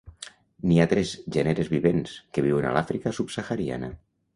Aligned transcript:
N'hi 0.69 0.79
ha 0.83 0.87
tres 0.93 1.11
gèneres 1.37 1.71
vivents, 1.75 2.17
que 2.39 2.49
viuen 2.49 2.69
a 2.73 2.77
l'Àfrica 2.79 3.19
subsahariana. 3.23 3.97